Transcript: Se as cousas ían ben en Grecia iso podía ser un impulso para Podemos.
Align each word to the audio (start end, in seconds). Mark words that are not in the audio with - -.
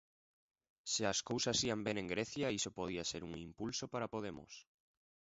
Se 0.91 1.01
as 1.13 1.19
cousas 1.29 1.57
ían 1.67 1.81
ben 1.85 1.95
en 2.01 2.07
Grecia 2.13 2.55
iso 2.59 2.69
podía 2.79 3.09
ser 3.11 3.21
un 3.29 3.33
impulso 3.47 3.85
para 3.93 4.11
Podemos. 4.13 4.53